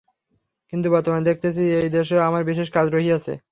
[0.73, 3.33] কিন্তু বর্তমানে দেখিতেছি, এই দেশেও আমার বিশেষ কাজ রহিয়াছে।